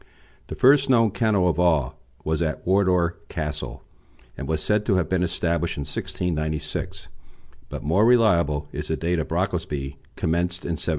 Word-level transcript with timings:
The 0.47 0.55
first 0.55 0.89
known 0.89 1.11
kennel 1.11 1.47
of 1.47 1.59
all 1.59 1.99
was 2.23 2.41
at 2.41 2.65
Wardour 2.65 3.19
Castle, 3.29 3.83
and 4.35 4.47
was 4.47 4.63
said 4.63 4.83
to 4.87 4.95
have 4.95 5.07
been 5.07 5.21
established 5.21 5.77
in 5.77 5.81
1696; 5.81 7.07
but 7.69 7.83
more 7.83 8.03
reliable 8.03 8.67
is 8.71 8.87
the 8.87 8.97
date 8.97 9.19
of 9.19 9.27
the 9.27 9.35
Brocklesby, 9.35 9.97
commenced 10.15 10.65
in 10.65 10.71
1713. 10.71 10.77